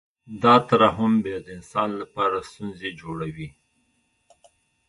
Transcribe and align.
دا 0.43 0.55
ترحم 0.67 1.13
بیا 1.23 1.37
د 1.45 1.47
انسان 1.57 1.89
لپاره 2.01 2.45
ستونزې 2.49 2.89
جوړوي 3.01 3.49